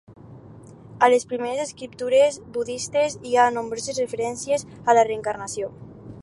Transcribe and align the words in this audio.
A 1.07 1.09
les 1.13 1.27
primeres 1.33 1.59
escriptures 1.65 2.39
budistes 2.55 3.19
hi 3.31 3.37
ha 3.37 3.45
nombroses 3.59 4.01
referències 4.05 4.65
a 4.87 4.97
la 5.01 5.05
reencarnació. 5.11 5.71